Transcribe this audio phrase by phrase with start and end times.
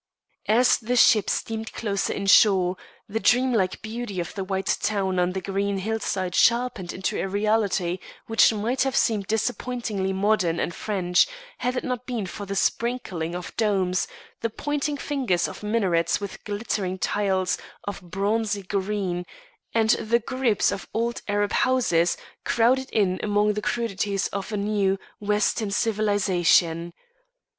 [0.47, 2.75] As the ship steamed closer inshore,
[3.07, 7.99] the dreamlike beauty of the white town on the green hillside sharpened into a reality
[8.25, 11.27] which might have seemed disappointingly modern and French,
[11.59, 14.07] had it not been for the sprinkling of domes,
[14.39, 19.23] the pointing fingers of minarets with glittering tiles of bronzy green,
[19.71, 24.97] and the groups of old Arab houses crowded in among the crudities of a new,
[25.19, 26.91] Western civilization.